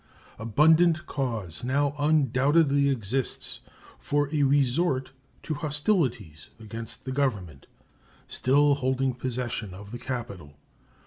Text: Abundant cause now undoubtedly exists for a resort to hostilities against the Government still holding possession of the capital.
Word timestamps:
Abundant 0.39 1.05
cause 1.05 1.63
now 1.63 1.93
undoubtedly 1.99 2.89
exists 2.89 3.59
for 3.99 4.33
a 4.33 4.41
resort 4.41 5.11
to 5.43 5.53
hostilities 5.53 6.49
against 6.59 7.05
the 7.05 7.11
Government 7.11 7.67
still 8.27 8.73
holding 8.73 9.13
possession 9.13 9.75
of 9.75 9.91
the 9.91 9.99
capital. 9.99 10.57